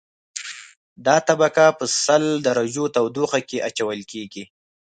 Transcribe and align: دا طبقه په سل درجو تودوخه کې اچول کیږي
دا 1.05 1.17
طبقه 1.27 1.65
په 1.79 1.85
سل 2.03 2.23
درجو 2.47 2.85
تودوخه 2.95 3.39
کې 3.49 3.57
اچول 3.67 3.99
کیږي 4.11 4.43